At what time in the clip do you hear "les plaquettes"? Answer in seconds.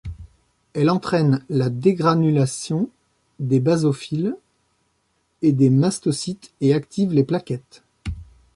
7.13-7.83